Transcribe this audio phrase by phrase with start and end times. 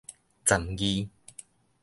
[0.43, 1.11] 鏨字